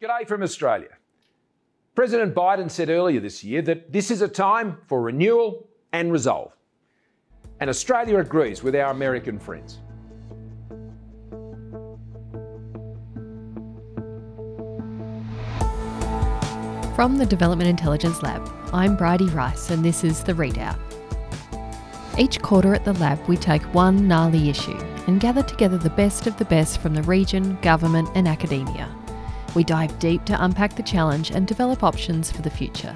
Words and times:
G'day 0.00 0.26
from 0.26 0.42
Australia. 0.42 0.88
President 1.94 2.34
Biden 2.34 2.70
said 2.70 2.88
earlier 2.88 3.20
this 3.20 3.44
year 3.44 3.60
that 3.60 3.92
this 3.92 4.10
is 4.10 4.22
a 4.22 4.28
time 4.28 4.78
for 4.86 5.02
renewal 5.02 5.68
and 5.92 6.10
resolve. 6.10 6.56
And 7.60 7.68
Australia 7.68 8.18
agrees 8.18 8.62
with 8.62 8.74
our 8.74 8.92
American 8.92 9.38
friends. 9.38 9.80
From 16.96 17.18
the 17.18 17.26
Development 17.26 17.68
Intelligence 17.68 18.22
Lab, 18.22 18.50
I'm 18.72 18.96
Bridie 18.96 19.26
Rice, 19.26 19.68
and 19.68 19.84
this 19.84 20.02
is 20.02 20.24
The 20.24 20.32
Readout. 20.32 20.78
Each 22.18 22.40
quarter 22.40 22.74
at 22.74 22.86
the 22.86 22.94
lab, 22.94 23.18
we 23.28 23.36
take 23.36 23.62
one 23.74 24.08
gnarly 24.08 24.48
issue 24.48 24.78
and 25.06 25.20
gather 25.20 25.42
together 25.42 25.76
the 25.76 25.90
best 25.90 26.26
of 26.26 26.38
the 26.38 26.46
best 26.46 26.80
from 26.80 26.94
the 26.94 27.02
region, 27.02 27.58
government, 27.60 28.08
and 28.14 28.26
academia. 28.26 28.88
We 29.54 29.64
dive 29.64 29.98
deep 29.98 30.24
to 30.26 30.44
unpack 30.44 30.76
the 30.76 30.82
challenge 30.82 31.30
and 31.30 31.46
develop 31.46 31.82
options 31.82 32.30
for 32.30 32.42
the 32.42 32.50
future. 32.50 32.94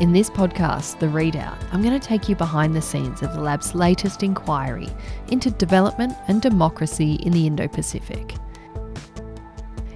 In 0.00 0.12
this 0.12 0.30
podcast, 0.30 1.00
The 1.00 1.06
Readout, 1.06 1.58
I'm 1.72 1.82
going 1.82 1.98
to 1.98 2.06
take 2.06 2.28
you 2.28 2.36
behind 2.36 2.74
the 2.74 2.80
scenes 2.80 3.22
of 3.22 3.32
the 3.32 3.40
lab's 3.40 3.74
latest 3.74 4.22
inquiry 4.22 4.88
into 5.28 5.50
development 5.50 6.14
and 6.28 6.40
democracy 6.40 7.14
in 7.14 7.32
the 7.32 7.46
Indo 7.46 7.66
Pacific. 7.66 8.36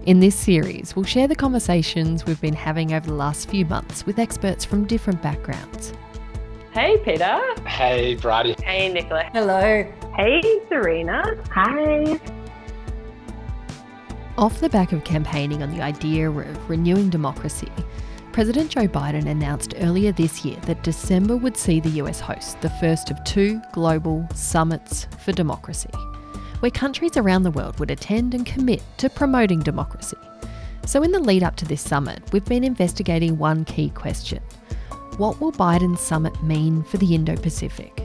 In 0.07 0.19
this 0.19 0.35
series, 0.35 0.97
we'll 0.97 1.05
share 1.05 1.29
the 1.29 1.37
conversations 1.37 2.27
we've 2.27 2.41
been 2.41 2.55
having 2.55 2.93
over 2.95 3.07
the 3.07 3.15
last 3.15 3.49
few 3.49 3.65
months 3.65 4.05
with 4.05 4.19
experts 4.19 4.65
from 4.65 4.87
different 4.87 5.23
backgrounds. 5.23 5.93
Hey, 6.73 6.99
Peter. 7.05 7.41
Hey, 7.65 8.17
Bridie. 8.17 8.57
Hey, 8.65 8.93
Nicola. 8.93 9.31
Hello. 9.33 9.85
Hey, 10.17 10.41
Serena. 10.69 11.23
Hi. 11.51 12.19
Off 14.43 14.59
the 14.59 14.69
back 14.69 14.91
of 14.91 15.05
campaigning 15.05 15.63
on 15.63 15.71
the 15.71 15.81
idea 15.81 16.29
of 16.29 16.69
renewing 16.69 17.09
democracy, 17.09 17.69
President 18.33 18.73
Joe 18.73 18.89
Biden 18.89 19.27
announced 19.27 19.73
earlier 19.79 20.11
this 20.11 20.45
year 20.45 20.57
that 20.63 20.83
December 20.83 21.37
would 21.37 21.57
see 21.57 21.79
the 21.79 22.03
US 22.03 22.19
host 22.19 22.61
the 22.61 22.71
first 22.81 23.13
of 23.13 23.23
two 23.23 23.63
global 23.71 24.27
summits 24.35 25.07
for 25.25 25.31
democracy 25.31 25.93
where 26.59 26.73
countries 26.73 27.17
around 27.17 27.45
the 27.45 27.53
world 27.53 27.79
would 27.79 27.93
attend 27.93 28.35
and 28.35 28.45
commit 28.45 28.83
to 28.97 29.09
promoting 29.09 29.61
democracy. 29.61 30.17
So, 30.87 31.05
in 31.05 31.13
the 31.13 31.21
lead 31.21 31.45
up 31.45 31.55
to 31.59 31.65
this 31.65 31.81
summit, 31.81 32.21
we've 32.33 32.45
been 32.45 32.65
investigating 32.65 33.39
one 33.39 33.65
key 33.65 33.91
question 33.91 34.43
What 35.19 35.41
will 35.41 35.53
Biden's 35.53 36.01
summit 36.01 36.43
mean 36.43 36.83
for 36.83 36.97
the 36.97 37.15
Indo 37.15 37.37
Pacific? 37.37 37.97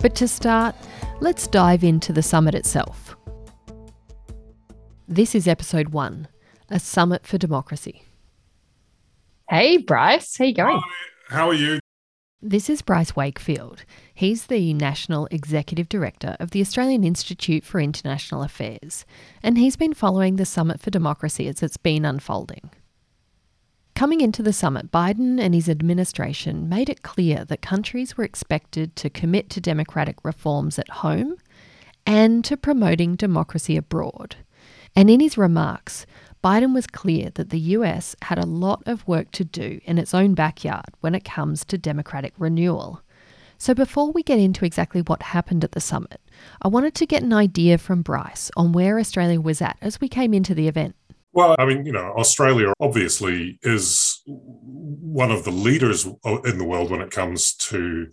But 0.00 0.14
to 0.14 0.28
start, 0.28 0.76
let's 1.18 1.48
dive 1.48 1.82
into 1.82 2.12
the 2.12 2.22
summit 2.22 2.54
itself. 2.54 3.07
This 5.10 5.34
is 5.34 5.48
episode 5.48 5.88
one 5.88 6.28
A 6.68 6.78
Summit 6.78 7.26
for 7.26 7.38
Democracy. 7.38 8.02
Hey, 9.48 9.78
Bryce. 9.78 10.36
How 10.36 10.44
you 10.44 10.52
going? 10.52 10.82
Hi, 10.84 11.34
how 11.34 11.48
are 11.48 11.54
you? 11.54 11.78
This 12.42 12.68
is 12.68 12.82
Bryce 12.82 13.16
Wakefield. 13.16 13.86
He's 14.12 14.48
the 14.48 14.74
National 14.74 15.26
Executive 15.30 15.88
Director 15.88 16.36
of 16.38 16.50
the 16.50 16.60
Australian 16.60 17.04
Institute 17.04 17.64
for 17.64 17.80
International 17.80 18.42
Affairs, 18.42 19.06
and 19.42 19.56
he's 19.56 19.76
been 19.76 19.94
following 19.94 20.36
the 20.36 20.44
Summit 20.44 20.78
for 20.78 20.90
Democracy 20.90 21.48
as 21.48 21.62
it's 21.62 21.78
been 21.78 22.04
unfolding. 22.04 22.68
Coming 23.94 24.20
into 24.20 24.42
the 24.42 24.52
summit, 24.52 24.92
Biden 24.92 25.40
and 25.40 25.54
his 25.54 25.70
administration 25.70 26.68
made 26.68 26.90
it 26.90 27.00
clear 27.00 27.46
that 27.46 27.62
countries 27.62 28.18
were 28.18 28.24
expected 28.24 28.94
to 28.96 29.08
commit 29.08 29.48
to 29.48 29.60
democratic 29.62 30.22
reforms 30.22 30.78
at 30.78 30.90
home 30.90 31.36
and 32.04 32.44
to 32.44 32.58
promoting 32.58 33.16
democracy 33.16 33.74
abroad. 33.74 34.36
And 34.98 35.08
in 35.08 35.20
his 35.20 35.38
remarks, 35.38 36.06
Biden 36.42 36.74
was 36.74 36.88
clear 36.88 37.30
that 37.36 37.50
the 37.50 37.60
US 37.76 38.16
had 38.22 38.36
a 38.36 38.44
lot 38.44 38.82
of 38.84 39.06
work 39.06 39.30
to 39.30 39.44
do 39.44 39.80
in 39.84 39.96
its 39.96 40.12
own 40.12 40.34
backyard 40.34 40.86
when 41.02 41.14
it 41.14 41.22
comes 41.22 41.64
to 41.66 41.78
democratic 41.78 42.34
renewal. 42.36 43.00
So, 43.58 43.74
before 43.74 44.10
we 44.10 44.24
get 44.24 44.40
into 44.40 44.64
exactly 44.64 45.02
what 45.02 45.22
happened 45.22 45.62
at 45.62 45.70
the 45.70 45.80
summit, 45.80 46.20
I 46.62 46.66
wanted 46.66 46.96
to 46.96 47.06
get 47.06 47.22
an 47.22 47.32
idea 47.32 47.78
from 47.78 48.02
Bryce 48.02 48.50
on 48.56 48.72
where 48.72 48.98
Australia 48.98 49.40
was 49.40 49.62
at 49.62 49.76
as 49.80 50.00
we 50.00 50.08
came 50.08 50.34
into 50.34 50.52
the 50.52 50.66
event. 50.66 50.96
Well, 51.32 51.54
I 51.60 51.64
mean, 51.64 51.86
you 51.86 51.92
know, 51.92 52.12
Australia 52.16 52.72
obviously 52.80 53.60
is 53.62 54.20
one 54.26 55.30
of 55.30 55.44
the 55.44 55.52
leaders 55.52 56.06
in 56.44 56.58
the 56.58 56.66
world 56.66 56.90
when 56.90 57.02
it 57.02 57.12
comes 57.12 57.54
to 57.68 58.08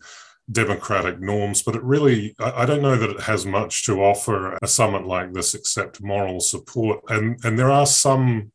democratic 0.51 1.19
norms, 1.19 1.63
but 1.63 1.75
it 1.75 1.83
really, 1.83 2.35
I 2.39 2.66
don't 2.66 2.81
know 2.81 2.95
that 2.95 3.09
it 3.09 3.22
has 3.22 3.45
much 3.45 3.85
to 3.85 4.03
offer 4.03 4.57
a 4.61 4.67
summit 4.67 5.06
like 5.06 5.33
this 5.33 5.56
except 5.56 6.03
moral 6.03 6.39
support. 6.39 7.01
And 7.09 7.39
and 7.44 7.57
there 7.57 7.72
are 7.72 7.88
some 7.88 8.51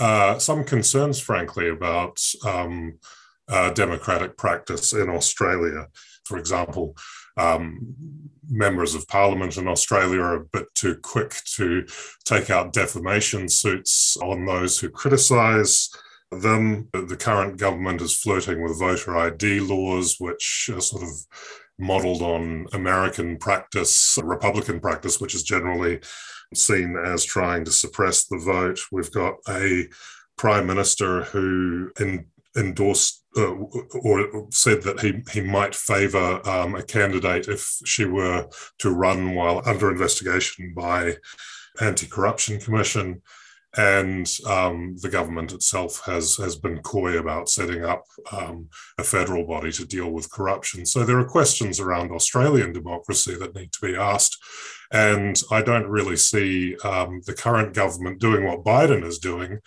uh, 0.00 0.38
some 0.38 0.64
concerns, 0.64 1.20
frankly, 1.20 1.68
about 1.68 2.20
um, 2.46 2.98
uh, 3.48 3.70
democratic 3.70 4.36
practice 4.36 4.92
in 4.92 5.08
Australia. 5.08 5.88
For 6.24 6.38
example, 6.38 6.96
um, 7.36 7.94
members 8.48 8.94
of 8.94 9.08
parliament 9.08 9.56
in 9.56 9.68
Australia 9.68 10.20
are 10.20 10.34
a 10.34 10.44
bit 10.44 10.66
too 10.74 10.96
quick 10.96 11.34
to 11.56 11.86
take 12.24 12.50
out 12.50 12.72
defamation 12.72 13.48
suits 13.48 14.16
on 14.18 14.44
those 14.44 14.78
who 14.78 14.88
criticise 14.88 15.90
them. 16.30 16.88
The 16.92 17.16
current 17.18 17.56
government 17.56 18.00
is 18.00 18.18
flirting 18.18 18.62
with 18.62 18.78
voter 18.78 19.16
ID 19.16 19.60
laws, 19.60 20.16
which 20.18 20.70
are 20.72 20.80
sort 20.80 21.02
of 21.02 21.10
modeled 21.78 22.22
on 22.22 22.66
American 22.72 23.38
practice, 23.38 24.18
Republican 24.22 24.80
practice, 24.80 25.20
which 25.20 25.34
is 25.34 25.42
generally 25.42 26.00
seen 26.54 26.96
as 26.96 27.24
trying 27.24 27.64
to 27.64 27.70
suppress 27.70 28.24
the 28.24 28.38
vote. 28.38 28.80
We've 28.90 29.12
got 29.12 29.34
a 29.48 29.88
prime 30.36 30.66
minister 30.66 31.24
who 31.24 31.90
in, 32.00 32.26
endorsed 32.56 33.24
uh, 33.36 33.54
or 34.02 34.46
said 34.50 34.82
that 34.82 35.00
he, 35.00 35.22
he 35.30 35.40
might 35.40 35.74
favour 35.74 36.40
um, 36.48 36.74
a 36.74 36.82
candidate 36.82 37.48
if 37.48 37.78
she 37.84 38.04
were 38.04 38.48
to 38.78 38.90
run 38.90 39.34
while 39.34 39.62
under 39.66 39.90
investigation 39.90 40.72
by 40.74 41.16
anti-corruption 41.80 42.58
commission 42.60 43.22
and 43.78 44.28
um, 44.44 44.96
the 45.02 45.08
government 45.08 45.52
itself 45.52 46.02
has 46.04 46.36
has 46.36 46.56
been 46.56 46.80
coy 46.80 47.16
about 47.16 47.48
setting 47.48 47.84
up 47.84 48.04
um, 48.32 48.68
a 48.98 49.04
federal 49.04 49.46
body 49.46 49.70
to 49.70 49.86
deal 49.86 50.10
with 50.10 50.32
corruption. 50.32 50.84
So 50.84 51.04
there 51.04 51.18
are 51.18 51.24
questions 51.24 51.78
around 51.78 52.10
Australian 52.10 52.72
democracy 52.72 53.36
that 53.36 53.54
need 53.54 53.72
to 53.72 53.86
be 53.86 53.96
asked, 53.96 54.36
and 54.92 55.40
I 55.52 55.62
don't 55.62 55.86
really 55.86 56.16
see 56.16 56.76
um, 56.78 57.22
the 57.24 57.34
current 57.34 57.72
government 57.72 58.18
doing 58.20 58.44
what 58.44 58.64
Biden 58.64 59.04
is 59.04 59.18
doing, 59.18 59.60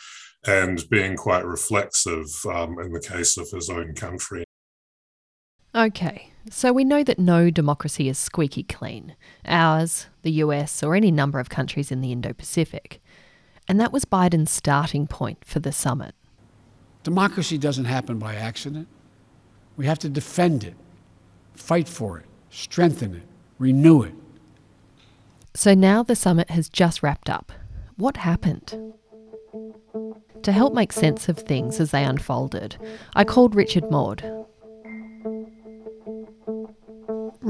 and 0.45 0.83
being 0.89 1.15
quite 1.15 1.45
reflexive 1.45 2.27
um, 2.45 2.79
in 2.79 2.91
the 2.91 2.99
case 2.99 3.37
of 3.37 3.49
his 3.49 3.69
own 3.69 3.95
country. 3.95 4.43
Okay, 5.73 6.31
so 6.49 6.73
we 6.73 6.83
know 6.83 7.01
that 7.01 7.17
no 7.17 7.49
democracy 7.49 8.09
is 8.09 8.17
squeaky 8.17 8.63
clean. 8.63 9.15
Ours, 9.45 10.07
the 10.23 10.31
US, 10.43 10.83
or 10.83 10.95
any 10.95 11.11
number 11.11 11.39
of 11.39 11.47
countries 11.47 11.93
in 11.93 12.01
the 12.01 12.11
Indo 12.11 12.33
Pacific. 12.33 13.00
And 13.71 13.79
that 13.79 13.93
was 13.93 14.03
Biden's 14.03 14.51
starting 14.51 15.07
point 15.07 15.45
for 15.45 15.61
the 15.61 15.71
summit. 15.71 16.13
Democracy 17.03 17.57
doesn't 17.57 17.85
happen 17.85 18.19
by 18.19 18.35
accident. 18.35 18.89
We 19.77 19.85
have 19.85 19.97
to 19.99 20.09
defend 20.09 20.65
it, 20.65 20.73
fight 21.53 21.87
for 21.87 22.19
it, 22.19 22.25
strengthen 22.49 23.15
it, 23.15 23.23
renew 23.59 24.03
it. 24.03 24.13
So 25.53 25.73
now 25.73 26.03
the 26.03 26.17
summit 26.17 26.49
has 26.49 26.67
just 26.67 27.01
wrapped 27.01 27.29
up. 27.29 27.53
What 27.95 28.17
happened? 28.17 28.93
To 30.43 30.51
help 30.51 30.73
make 30.73 30.91
sense 30.91 31.29
of 31.29 31.37
things 31.37 31.79
as 31.79 31.91
they 31.91 32.03
unfolded, 32.03 32.75
I 33.15 33.23
called 33.23 33.55
Richard 33.55 33.89
Maude, 33.89 34.45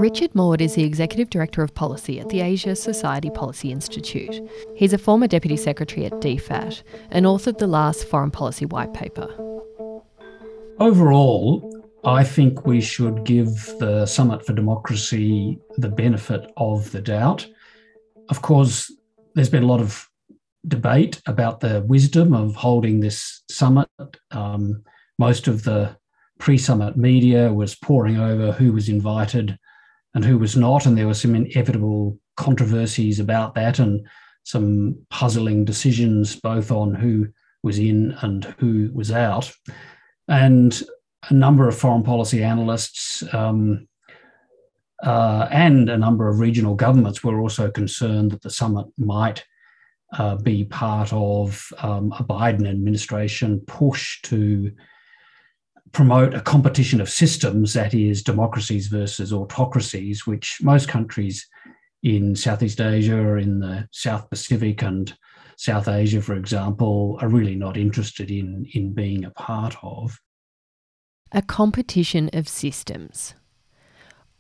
Richard 0.02 0.34
Maude 0.34 0.62
is 0.62 0.74
the 0.74 0.84
Executive 0.84 1.30
Director 1.30 1.62
of 1.62 1.76
Policy 1.76 2.20
at 2.20 2.30
the 2.30 2.42
Asia 2.42 2.76
Society 2.76 3.30
Policy 3.30 3.72
Institute. 3.72 4.42
He's 4.76 4.94
a 4.94 4.98
former 4.98 5.28
Deputy 5.28 5.56
Secretary 5.56 6.08
at 6.08 6.14
DFAT 6.14 6.82
and 7.12 7.28
authored 7.28 7.60
the 7.60 7.68
last 7.68 8.06
foreign 8.06 8.32
policy 8.32 8.66
white 8.66 8.96
paper. 8.96 9.28
Overall, 10.80 11.86
I 12.04 12.24
think 12.24 12.66
we 12.66 12.82
should 12.82 13.26
give 13.26 13.54
the 13.78 14.08
Summit 14.08 14.44
for 14.44 14.54
Democracy 14.54 15.60
the 15.78 15.90
benefit 15.90 16.52
of 16.58 16.92
the 16.92 17.02
doubt. 17.02 17.48
Of 18.30 18.42
course, 18.42 18.92
there's 19.36 19.52
been 19.52 19.62
a 19.62 19.68
lot 19.68 19.82
of 19.82 20.10
debate 20.68 21.22
about 21.28 21.60
the 21.60 21.82
wisdom 21.82 22.34
of 22.34 22.56
holding 22.56 23.02
this 23.02 23.44
summit. 23.52 23.88
Um, 24.32 24.84
most 25.20 25.48
of 25.48 25.64
the 25.64 25.96
pre 26.40 26.58
summit 26.58 26.98
media 26.98 27.54
was 27.54 27.76
poring 27.76 28.18
over 28.18 28.52
who 28.52 28.74
was 28.74 28.90
invited 28.90 29.60
and 30.14 30.26
who 30.26 30.38
was 30.38 30.56
not. 30.56 30.86
And 30.86 30.98
there 30.98 31.08
were 31.08 31.14
some 31.14 31.36
inevitable 31.36 32.18
controversies 32.38 33.20
about 33.20 33.56
that 33.56 33.80
and 33.80 34.06
some 34.44 34.98
puzzling 35.10 35.66
decisions 35.66 36.36
both 36.36 36.72
on 36.72 36.96
who 36.96 37.28
was 37.64 37.78
in 37.78 38.18
and 38.22 38.46
who 38.58 38.90
was 38.94 39.12
out. 39.12 39.52
And 40.28 40.82
a 41.30 41.34
number 41.34 41.68
of 41.68 41.78
foreign 41.78 42.04
policy 42.04 42.44
analysts 42.44 43.24
um, 43.34 43.88
uh, 45.04 45.48
and 45.52 45.90
a 45.90 45.98
number 45.98 46.28
of 46.28 46.40
regional 46.40 46.76
governments 46.76 47.24
were 47.24 47.40
also 47.40 47.70
concerned 47.70 48.32
that 48.32 48.42
the 48.42 48.50
summit 48.50 48.88
might 48.98 49.46
uh, 50.14 50.36
be 50.36 50.66
part 50.66 51.12
of 51.14 51.68
um, 51.80 52.14
a 52.20 52.24
Biden 52.24 52.70
administration 52.70 53.62
push 53.62 54.22
to 54.24 54.72
promote 55.92 56.34
a 56.34 56.42
competition 56.42 57.02
of 57.02 57.10
systems, 57.10 57.74
that 57.74 57.94
is, 57.94 58.24
democracies 58.24 58.88
versus 58.88 59.34
autocracies, 59.34 60.26
which 60.26 60.60
most 60.62 60.88
countries 60.88 61.48
in 62.04 62.36
Southeast 62.36 62.82
Asia, 62.82 63.18
or 63.18 63.38
in 63.38 63.60
the 63.60 63.88
South 63.92 64.30
Pacific, 64.30 64.82
and 64.82 65.16
South 65.58 65.88
Asia, 65.88 66.22
for 66.22 66.36
example, 66.36 67.18
are 67.22 67.28
really 67.28 67.56
not 67.56 67.78
interested 67.78 68.32
in, 68.32 68.66
in 68.74 68.94
being 68.94 69.26
a 69.26 69.32
part 69.32 69.76
of. 69.84 70.20
A 71.32 71.42
competition 71.42 72.30
of 72.34 72.48
systems. 72.48 73.36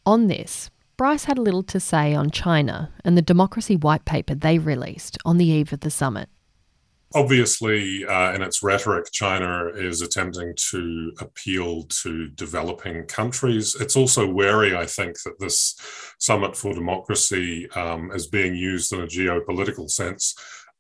On 0.06 0.28
this, 0.28 0.72
Bryce 0.98 1.26
had 1.26 1.38
a 1.38 1.42
little 1.42 1.64
to 1.64 1.80
say 1.80 2.14
on 2.14 2.32
China 2.32 2.92
and 3.06 3.18
the 3.18 3.22
democracy 3.22 3.76
white 3.76 4.06
paper 4.06 4.36
they 4.36 4.58
released 4.58 5.18
on 5.26 5.38
the 5.38 5.46
eve 5.46 5.72
of 5.74 5.82
the 5.82 5.92
summit. 5.92 6.30
Obviously, 7.14 8.06
uh, 8.06 8.34
in 8.34 8.42
its 8.42 8.64
rhetoric, 8.64 9.12
China 9.12 9.68
is 9.76 10.02
attempting 10.02 10.54
to 10.70 11.12
appeal 11.20 11.84
to 11.84 12.30
developing 12.30 13.06
countries. 13.06 13.76
It's 13.80 13.98
also 13.98 14.32
wary, 14.32 14.76
I 14.76 14.86
think, 14.86 15.22
that 15.24 15.40
this 15.40 15.76
summit 16.20 16.56
for 16.56 16.74
democracy 16.74 17.70
um, 17.72 18.12
is 18.14 18.28
being 18.28 18.56
used 18.56 18.94
in 18.94 19.02
a 19.02 19.08
geopolitical 19.08 19.90
sense. 19.90 20.36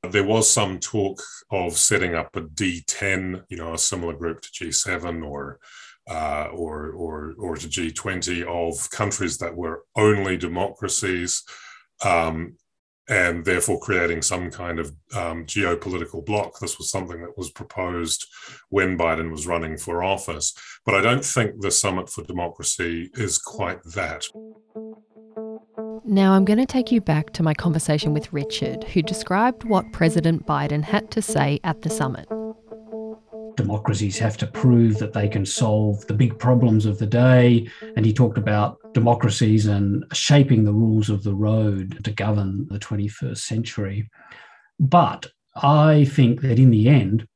There 0.10 0.24
was 0.24 0.50
some 0.50 0.80
talk 0.80 1.22
of 1.51 1.78
setting 1.78 2.16
up 2.16 2.36
a 2.36 2.42
D10, 2.42 3.44
you 3.50 3.57
know, 3.57 3.74
a 3.74 3.78
similar 3.78 4.13
group 4.13 4.42
to 4.42 4.66
G7 4.66 5.24
or 5.24 5.60
uh, 6.10 6.48
or, 6.51 6.92
or, 6.92 7.36
or 7.38 7.56
to 7.56 7.68
G20 7.68 8.44
of 8.44 8.89
countries 8.89 9.38
that 9.38 9.56
were 9.56 9.83
only 9.95 10.36
democracies 10.36 11.44
um, 12.04 12.56
and 13.09 13.44
therefore 13.45 13.80
creating 13.80 14.21
some 14.21 14.50
kind 14.51 14.80
of 14.80 14.88
um, 15.15 15.45
geopolitical 15.45 16.25
bloc. 16.25 16.59
This 16.59 16.77
was 16.77 16.89
something 16.89 17.21
that 17.21 17.38
was 17.38 17.51
proposed 17.51 18.27
when 18.69 18.98
Biden 18.98 19.31
was 19.31 19.48
running 19.48 19.77
for 19.77 20.03
office. 20.03 20.53
But 20.86 20.95
I 20.95 21.01
don't 21.01 21.25
think 21.25 21.62
the 21.62 21.71
Summit 21.71 22.09
for 22.09 22.24
Democracy 22.24 23.09
is 23.15 23.38
quite 23.38 23.83
that. 23.95 24.25
Now, 26.03 26.33
I'm 26.33 26.45
going 26.45 26.59
to 26.59 26.65
take 26.65 26.92
you 26.92 27.00
back 27.00 27.31
to 27.33 27.44
my 27.44 27.53
conversation 27.53 28.13
with 28.13 28.33
Richard, 28.33 28.83
who 28.86 29.01
described 29.01 29.63
what 29.63 29.92
President 29.94 30.45
Biden 30.45 30.83
had 30.83 31.12
to 31.12 31.21
say 31.21 31.59
at 31.63 31.83
the 31.83 31.89
summit 31.89 32.27
democracies 33.62 34.18
have 34.19 34.38
to 34.38 34.48
prove 34.48 34.98
that 34.98 35.13
they 35.13 35.28
can 35.28 35.46
solve 35.46 36.06
the 36.08 36.13
big 36.13 36.38
problems 36.40 36.86
of 36.86 36.98
the 36.98 37.06
day. 37.06 37.68
And 37.96 38.06
he 38.06 38.13
talked 38.13 38.38
about 38.38 38.80
democracies 38.94 39.68
and 39.68 40.04
shaping 40.13 40.63
the 40.63 40.74
rules 40.74 41.10
of 41.10 41.24
the 41.24 41.36
road 41.36 42.04
to 42.04 42.12
govern 42.12 42.68
the 42.69 42.80
21st 42.80 43.38
century. 43.38 44.10
But 44.80 45.28
I 45.56 46.06
think 46.06 46.42
that 46.42 46.60
in 46.60 46.72
the 46.72 46.90
end, 46.90 47.28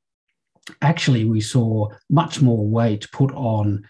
actually, 0.82 1.26
we 1.26 1.42
saw 1.42 1.90
much 2.10 2.42
more 2.42 2.66
weight 2.68 3.08
put 3.12 3.32
on 3.34 3.84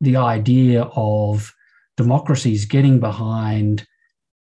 the 0.00 0.16
idea 0.16 0.82
of 0.96 1.52
democracies 1.96 2.64
getting 2.64 2.98
behind 2.98 3.86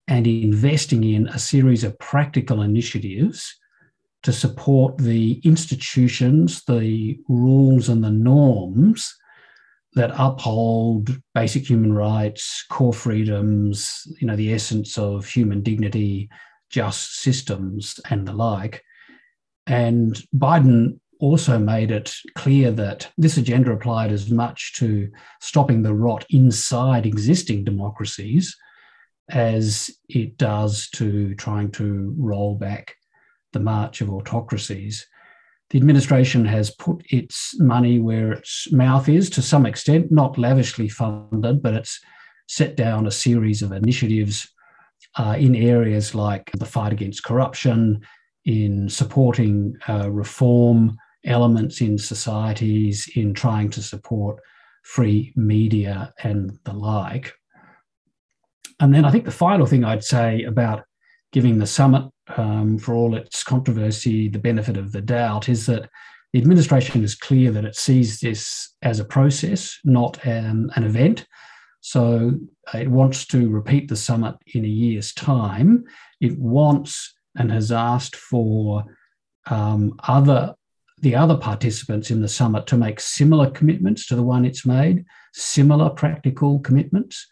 and 0.10 0.28
investing 0.28 1.04
in 1.04 1.28
a 1.28 1.40
series 1.40 1.84
of 1.84 1.98
practical 2.00 2.62
initiatives 2.62 3.56
to 4.28 4.34
support 4.34 4.98
the 4.98 5.40
institutions, 5.46 6.62
the 6.66 7.18
rules, 7.30 7.88
and 7.88 8.04
the 8.04 8.12
norms 8.12 9.16
that 9.94 10.12
uphold 10.18 11.18
basic 11.34 11.70
human 11.70 11.94
rights, 11.94 12.66
core 12.70 12.92
freedoms, 12.92 14.06
you 14.20 14.28
know, 14.28 14.36
the 14.36 14.54
essence 14.54 14.98
of 14.98 15.26
human 15.26 15.64
dignity, 15.64 16.28
just 16.70 17.22
systems, 17.22 18.02
and 18.10 18.28
the 18.28 18.34
like. 18.34 18.84
And 19.66 20.22
Biden 20.36 21.00
also 21.22 21.58
made 21.58 21.92
it 21.92 22.14
clear 22.36 22.70
that 22.72 23.10
this 23.18 23.38
agenda 23.38 23.72
applied 23.72 24.12
as 24.12 24.30
much 24.30 24.74
to 24.74 25.10
stopping 25.40 25.84
the 25.84 25.96
rot 25.96 26.26
inside 26.32 27.06
existing 27.06 27.64
democracies 27.64 28.54
as 29.30 29.90
it 30.10 30.36
does 30.36 30.90
to 30.96 31.34
trying 31.36 31.72
to 31.72 32.14
roll 32.18 32.56
back 32.56 32.94
the 33.54 33.60
march 33.60 34.02
of 34.02 34.10
autocracies. 34.10 35.06
The 35.70 35.78
administration 35.78 36.46
has 36.46 36.72
put 36.72 37.04
its 37.10 37.60
money 37.60 38.00
where 38.00 38.34
its 38.34 38.72
mouth 38.72 39.10
is 39.10 39.30
to 39.32 39.42
some 39.42 39.66
extent, 39.66 40.12
not 40.12 40.38
lavishly 40.38 40.88
funded, 40.88 41.62
but 41.62 41.74
it's 41.74 42.00
set 42.48 42.78
down 42.78 43.06
a 43.06 43.12
series 43.12 43.62
of 43.62 43.74
initiatives 43.74 44.48
uh, 45.18 45.36
in 45.38 45.56
areas 45.56 46.16
like 46.16 46.52
the 46.54 46.66
fight 46.66 46.94
against 46.94 47.24
corruption, 47.24 48.02
in 48.46 48.88
supporting 48.88 49.76
uh, 49.90 50.10
reform 50.10 50.98
elements 51.26 51.82
in 51.82 51.98
societies, 51.98 53.10
in 53.16 53.34
trying 53.34 53.70
to 53.70 53.82
support 53.82 54.40
free 54.84 55.34
media 55.36 56.14
and 56.24 56.58
the 56.64 56.72
like. 56.72 57.34
And 58.80 58.94
then 58.94 59.04
I 59.04 59.12
think 59.12 59.26
the 59.26 59.32
final 59.32 59.66
thing 59.66 59.84
I'd 59.84 60.04
say 60.04 60.44
about 60.44 60.86
giving 61.32 61.60
the 61.60 61.68
summit, 61.68 62.10
um, 62.36 62.78
for 62.78 62.94
all 62.94 63.16
its 63.16 63.44
controversy, 63.44 64.28
the 64.28 64.40
benefit 64.40 64.78
of 64.78 64.92
the 64.92 65.02
doubt 65.02 65.50
is 65.50 65.66
that 65.68 65.90
the 66.34 66.40
administration 66.40 67.04
is 67.04 67.16
clear 67.16 67.52
that 67.52 67.66
it 67.66 67.76
sees 67.76 68.20
this 68.20 68.76
as 68.82 69.00
a 69.00 69.06
process, 69.06 69.80
not 69.84 70.24
an, 70.26 70.70
an 70.76 70.84
event. 70.84 71.26
So 71.82 72.34
it 72.74 72.90
wants 72.90 73.26
to 73.28 73.50
repeat 73.50 73.88
the 73.88 73.96
summit 73.96 74.36
in 74.54 74.66
a 74.66 74.68
year's 74.68 75.14
time. 75.14 75.86
It 76.20 76.38
wants 76.38 77.14
and 77.38 77.52
has 77.52 77.72
asked 77.72 78.16
for 78.16 78.84
um, 79.50 79.98
other 80.04 80.54
the 81.00 81.16
other 81.16 81.38
participants 81.38 82.10
in 82.10 82.22
the 82.22 82.28
summit 82.28 82.66
to 82.66 82.76
make 82.76 83.00
similar 83.00 83.52
commitments 83.52 84.08
to 84.08 84.16
the 84.16 84.24
one 84.24 84.44
it's 84.44 84.66
made, 84.66 85.06
similar 85.32 85.92
practical 85.92 86.60
commitments, 86.60 87.28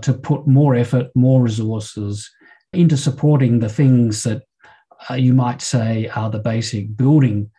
to 0.00 0.14
put 0.14 0.46
more 0.46 0.74
effort, 0.74 1.08
more 1.14 1.42
resources 1.42 2.30
into 2.72 2.96
supporting 2.96 3.58
the 3.58 3.68
things 3.68 4.22
that 4.24 4.42
uh, 5.10 5.14
you 5.14 5.34
might 5.34 5.60
say 5.60 6.08
are 6.14 6.30
the 6.30 6.38
basic 6.38 6.96
building 6.96 7.50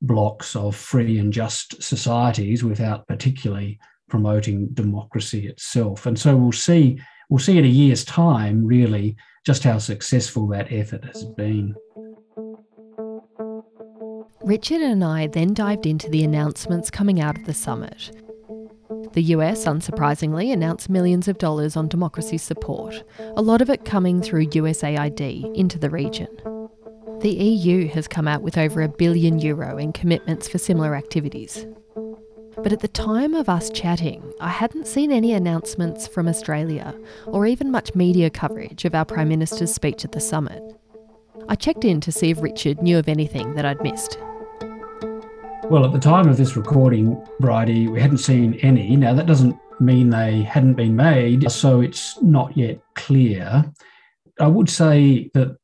blocks 0.00 0.56
of 0.56 0.74
free 0.74 1.18
and 1.18 1.32
just 1.32 1.82
societies 1.82 2.64
without 2.64 3.06
particularly 3.06 3.78
promoting 4.08 4.68
democracy 4.74 5.46
itself. 5.46 6.06
And 6.06 6.18
so 6.18 6.36
we'll 6.36 6.52
see 6.52 7.00
we'll 7.28 7.38
see 7.38 7.58
in 7.58 7.64
a 7.64 7.68
year's 7.68 8.04
time 8.04 8.64
really 8.64 9.16
just 9.44 9.64
how 9.64 9.78
successful 9.78 10.46
that 10.48 10.70
effort 10.70 11.04
has 11.04 11.24
been. 11.24 11.74
Richard 14.42 14.82
and 14.82 15.04
I 15.04 15.28
then 15.28 15.54
dived 15.54 15.86
into 15.86 16.08
the 16.10 16.24
announcements 16.24 16.90
coming 16.90 17.20
out 17.20 17.38
of 17.38 17.44
the 17.44 17.54
summit. 17.54 18.10
The 19.12 19.22
US, 19.34 19.66
unsurprisingly, 19.66 20.52
announced 20.52 20.88
millions 20.88 21.28
of 21.28 21.36
dollars 21.36 21.76
on 21.76 21.88
democracy 21.88 22.38
support, 22.38 23.02
a 23.36 23.42
lot 23.42 23.60
of 23.60 23.68
it 23.68 23.84
coming 23.84 24.22
through 24.22 24.46
USAID 24.46 25.54
into 25.54 25.78
the 25.78 25.90
region. 25.90 26.28
The 27.20 27.30
EU 27.30 27.88
has 27.88 28.08
come 28.08 28.26
out 28.26 28.42
with 28.42 28.56
over 28.56 28.80
a 28.80 28.88
billion 28.88 29.38
euro 29.38 29.76
in 29.76 29.92
commitments 29.92 30.48
for 30.48 30.58
similar 30.58 30.94
activities. 30.96 31.66
But 32.56 32.72
at 32.72 32.80
the 32.80 32.88
time 32.88 33.34
of 33.34 33.48
us 33.48 33.70
chatting, 33.70 34.22
I 34.40 34.48
hadn't 34.48 34.86
seen 34.86 35.12
any 35.12 35.32
announcements 35.32 36.06
from 36.06 36.26
Australia 36.26 36.98
or 37.26 37.46
even 37.46 37.70
much 37.70 37.94
media 37.94 38.30
coverage 38.30 38.84
of 38.84 38.94
our 38.94 39.04
Prime 39.04 39.28
Minister's 39.28 39.74
speech 39.74 40.04
at 40.04 40.12
the 40.12 40.20
summit. 40.20 40.62
I 41.48 41.54
checked 41.54 41.84
in 41.84 42.00
to 42.00 42.12
see 42.12 42.30
if 42.30 42.40
Richard 42.40 42.82
knew 42.82 42.98
of 42.98 43.08
anything 43.08 43.54
that 43.54 43.64
I'd 43.64 43.82
missed. 43.82 44.18
Well, 45.70 45.86
at 45.86 45.92
the 45.92 45.98
time 45.98 46.28
of 46.28 46.36
this 46.36 46.56
recording, 46.56 47.24
Bridie, 47.38 47.86
we 47.86 48.00
hadn't 48.00 48.18
seen 48.18 48.54
any. 48.62 48.96
Now, 48.96 49.14
that 49.14 49.26
doesn't 49.26 49.56
mean 49.80 50.10
they 50.10 50.42
hadn't 50.42 50.74
been 50.74 50.96
made, 50.96 51.50
so 51.50 51.80
it's 51.80 52.20
not 52.20 52.56
yet 52.56 52.80
clear. 52.94 53.72
I 54.40 54.48
would 54.48 54.68
say 54.68 55.30
that 55.34 55.56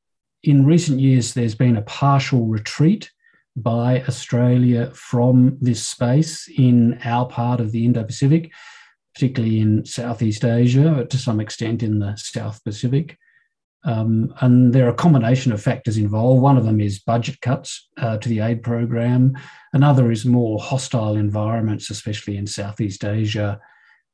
in 0.45 0.65
recent 0.65 1.01
years, 1.01 1.35
there's 1.35 1.57
been 1.57 1.77
a 1.77 1.83
partial 1.83 2.47
retreat 2.47 3.11
by 3.57 4.03
Australia 4.05 4.93
from 4.95 5.59
this 5.61 5.87
space 5.87 6.49
in 6.57 7.01
our 7.05 7.27
part 7.27 7.61
of 7.61 7.73
the 7.73 7.85
Indo 7.85 8.05
Pacific, 8.05 8.53
particularly 9.15 9.61
in 9.61 9.85
Southeast 9.85 10.45
Asia, 10.45 11.07
to 11.11 11.19
some 11.19 11.41
extent 11.41 11.83
in 11.83 11.99
the 11.99 12.15
South 12.17 12.63
Pacific. 12.63 13.19
Um, 13.85 14.35
and 14.41 14.73
there 14.73 14.87
are 14.87 14.91
a 14.91 14.95
combination 14.95 15.53
of 15.53 15.63
factors 15.63 15.97
involved. 15.97 16.43
One 16.43 16.57
of 16.57 16.65
them 16.65 16.81
is 16.81 16.99
budget 16.99 17.41
cuts 17.41 17.89
uh, 17.97 18.19
to 18.19 18.29
the 18.29 18.41
aid 18.41 18.63
program. 18.63 19.37
Another 19.73 20.11
is 20.11 20.25
more 20.25 20.59
hostile 20.59 21.17
environments, 21.17 21.89
especially 21.91 22.37
in 22.37 22.47
Southeast 22.47 23.05
Asia, 23.05 23.61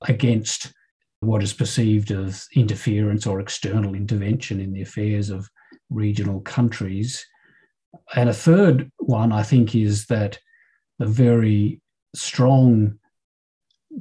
against 0.02 0.73
what 1.21 1.42
is 1.42 1.54
perceived 1.54 2.11
as 2.11 2.47
interference 2.54 3.26
or 3.26 3.40
external 3.40 3.94
intervention 3.94 4.61
in 4.61 4.73
the 4.73 4.83
affairs 4.83 5.30
of 5.30 5.49
regional 5.88 6.40
countries. 6.42 7.25
And 8.14 8.28
a 8.28 8.35
third 8.35 8.90
one, 8.99 9.33
I 9.33 9.42
think, 9.42 9.75
is 9.75 10.06
that 10.06 10.38
the 10.99 11.06
very 11.06 11.80
strong 12.14 12.99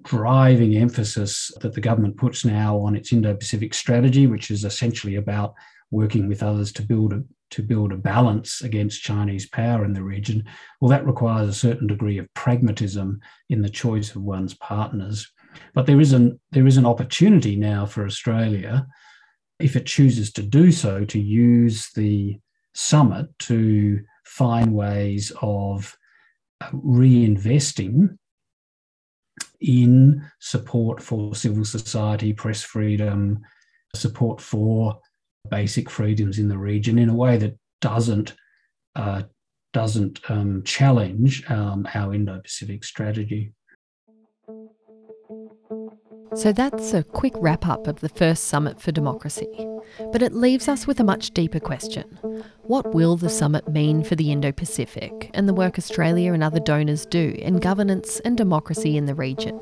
driving 0.01 0.75
emphasis 0.75 1.51
that 1.61 1.73
the 1.73 1.81
government 1.81 2.17
puts 2.17 2.43
now 2.43 2.77
on 2.79 2.95
its 2.95 3.13
Indo-Pacific 3.13 3.73
strategy, 3.73 4.27
which 4.27 4.49
is 4.49 4.65
essentially 4.65 5.15
about 5.15 5.53
working 5.91 6.27
with 6.27 6.41
others 6.41 6.71
to 6.73 6.81
build 6.81 7.13
a 7.13 7.23
to 7.51 7.61
build 7.61 7.91
a 7.91 7.97
balance 7.97 8.61
against 8.63 9.03
Chinese 9.03 9.47
power 9.47 9.85
in 9.85 9.93
the 9.93 10.01
region, 10.01 10.43
well, 10.81 10.89
that 10.89 11.05
requires 11.05 11.47
a 11.47 11.53
certain 11.53 11.85
degree 11.85 12.17
of 12.17 12.33
pragmatism 12.33 13.19
in 13.47 13.61
the 13.61 13.69
choice 13.69 14.15
of 14.15 14.23
one's 14.23 14.55
partners. 14.55 15.31
But 15.75 15.85
there 15.85 16.01
is 16.01 16.13
an 16.13 16.39
there 16.51 16.65
is 16.65 16.77
an 16.77 16.85
opportunity 16.87 17.55
now 17.55 17.85
for 17.85 18.05
Australia, 18.05 18.87
if 19.59 19.75
it 19.75 19.85
chooses 19.85 20.31
to 20.33 20.41
do 20.41 20.71
so, 20.71 21.05
to 21.05 21.19
use 21.19 21.91
the 21.95 22.39
summit 22.73 23.27
to 23.37 24.01
find 24.25 24.73
ways 24.73 25.31
of 25.41 25.95
uh, 26.59 26.71
reinvesting 26.71 28.17
in 29.63 30.23
support 30.39 31.01
for 31.01 31.33
civil 31.33 31.65
society, 31.65 32.33
press 32.33 32.61
freedom, 32.61 33.39
support 33.95 34.41
for 34.41 34.99
basic 35.49 35.89
freedoms 35.89 36.39
in 36.39 36.47
the 36.47 36.57
region 36.57 36.97
in 36.97 37.09
a 37.09 37.15
way 37.15 37.37
that 37.37 37.57
doesn't 37.81 38.33
uh, 38.95 39.23
doesn't 39.73 40.19
um, 40.29 40.61
challenge 40.63 41.49
um, 41.49 41.87
our 41.95 42.13
Indo-Pacific 42.13 42.83
strategy. 42.83 43.51
So 46.35 46.51
that's 46.51 46.93
a 46.93 47.03
quick 47.03 47.33
wrap 47.37 47.67
up 47.67 47.87
of 47.87 47.99
the 47.99 48.09
first 48.09 48.45
Summit 48.45 48.79
for 48.79 48.91
Democracy. 48.91 49.47
But 50.11 50.21
it 50.21 50.33
leaves 50.33 50.67
us 50.67 50.85
with 50.85 50.99
a 50.99 51.03
much 51.03 51.31
deeper 51.31 51.59
question. 51.59 52.19
What 52.65 52.93
will 52.95 53.17
the 53.17 53.29
summit 53.29 53.67
mean 53.67 54.05
for 54.05 54.15
the 54.15 54.31
Indo 54.31 54.53
Pacific 54.53 55.29
and 55.33 55.49
the 55.49 55.53
work 55.53 55.77
Australia 55.77 56.31
and 56.31 56.41
other 56.41 56.61
donors 56.61 57.05
do 57.05 57.35
in 57.37 57.57
governance 57.57 58.21
and 58.21 58.37
democracy 58.37 58.95
in 58.95 59.05
the 59.05 59.13
region? 59.13 59.59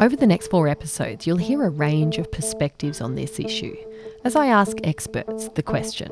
Over 0.00 0.16
the 0.16 0.26
next 0.26 0.48
four 0.48 0.66
episodes, 0.66 1.26
you'll 1.26 1.36
hear 1.36 1.62
a 1.62 1.68
range 1.68 2.16
of 2.16 2.32
perspectives 2.32 3.02
on 3.02 3.16
this 3.16 3.38
issue 3.38 3.76
as 4.24 4.34
I 4.34 4.46
ask 4.46 4.78
experts 4.82 5.50
the 5.50 5.62
question. 5.62 6.10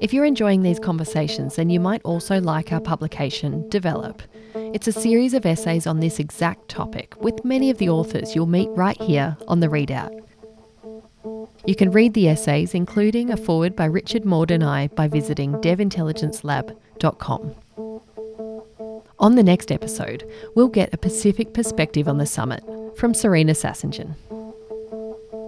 If 0.00 0.12
you're 0.12 0.24
enjoying 0.24 0.62
these 0.62 0.80
conversations, 0.80 1.54
then 1.54 1.70
you 1.70 1.78
might 1.78 2.02
also 2.02 2.40
like 2.40 2.72
our 2.72 2.80
publication, 2.80 3.68
Develop. 3.68 4.22
It's 4.56 4.88
a 4.88 4.92
series 4.92 5.34
of 5.34 5.46
essays 5.46 5.86
on 5.86 6.00
this 6.00 6.18
exact 6.18 6.68
topic, 6.68 7.14
with 7.22 7.44
many 7.44 7.70
of 7.70 7.78
the 7.78 7.90
authors 7.90 8.34
you'll 8.34 8.46
meet 8.46 8.70
right 8.70 9.00
here 9.00 9.36
on 9.46 9.60
the 9.60 9.68
readout. 9.68 10.20
You 11.66 11.74
can 11.74 11.90
read 11.90 12.14
the 12.14 12.28
essays, 12.28 12.74
including 12.74 13.30
a 13.30 13.36
foreword 13.36 13.74
by 13.74 13.86
Richard 13.86 14.24
Maude 14.24 14.50
and 14.50 14.62
I, 14.62 14.88
by 14.88 15.08
visiting 15.08 15.54
devintelligencelab.com. 15.54 17.54
On 19.18 19.36
the 19.36 19.42
next 19.42 19.72
episode, 19.72 20.28
we'll 20.54 20.68
get 20.68 20.92
a 20.92 20.98
Pacific 20.98 21.54
perspective 21.54 22.08
on 22.08 22.18
the 22.18 22.26
summit 22.26 22.62
from 22.96 23.14
Serena 23.14 23.52
Sassengen. 23.52 24.14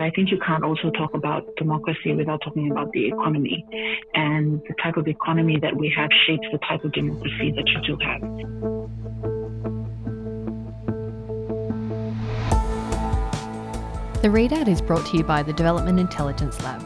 I 0.01 0.11
think 0.11 0.31
you 0.31 0.39
can't 0.39 0.63
also 0.63 0.91
talk 0.91 1.15
about 1.15 1.57
democracy 1.57 2.15
without 2.15 2.43
talking 2.43 2.71
about 2.71 2.93
the 2.93 3.09
economy. 3.09 3.65
And 4.15 4.61
the 4.69 4.75
type 4.83 4.97
of 4.97 5.09
economy 5.09 5.59
that 5.61 5.77
we 5.77 5.93
have 5.97 6.11
shapes 6.27 6.47
the 6.53 6.59
type 6.59 6.85
of 6.85 6.93
democracy 6.93 7.53
that 7.57 7.67
you 7.69 7.81
do 7.83 7.97
have. 8.05 8.76
The 14.27 14.33
Readout 14.33 14.67
is 14.67 14.83
brought 14.83 15.07
to 15.07 15.17
you 15.17 15.23
by 15.23 15.45
the 15.45 15.53
Development 15.53 16.01
Intelligence 16.01 16.61
Lab. 16.65 16.83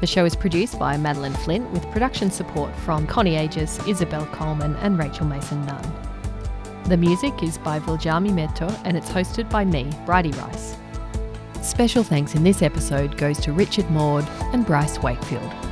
The 0.00 0.06
show 0.06 0.24
is 0.24 0.34
produced 0.34 0.78
by 0.78 0.96
Madeline 0.96 1.34
Flint 1.34 1.70
with 1.70 1.86
production 1.90 2.30
support 2.30 2.74
from 2.76 3.06
Connie 3.06 3.36
Aegis, 3.36 3.78
Isabel 3.86 4.24
Coleman, 4.32 4.74
and 4.76 4.98
Rachel 4.98 5.26
Mason 5.26 5.66
Nunn. 5.66 6.82
The 6.84 6.96
music 6.96 7.42
is 7.42 7.58
by 7.58 7.78
Viljami 7.78 8.30
Medto 8.30 8.74
and 8.86 8.96
it's 8.96 9.10
hosted 9.10 9.50
by 9.50 9.66
me, 9.66 9.90
Bridie 10.06 10.32
Rice. 10.32 10.76
Special 11.60 12.02
thanks 12.02 12.34
in 12.34 12.42
this 12.42 12.62
episode 12.62 13.18
goes 13.18 13.38
to 13.40 13.52
Richard 13.52 13.90
Maude 13.90 14.26
and 14.54 14.64
Bryce 14.64 14.98
Wakefield. 15.00 15.65